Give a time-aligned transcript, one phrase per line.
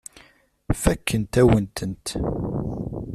[0.81, 2.07] Fakkent-awen-tent.